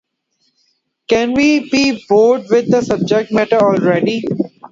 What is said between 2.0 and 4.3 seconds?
bored with the subject matter already?